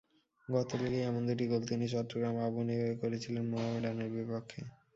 [0.49, 4.61] গত লিগেই এমন দুটি গোল তিনি চট্টগ্রাম আবাহনীর হয়ে করেছিলেন মোহামেডানের বিপক্ষে।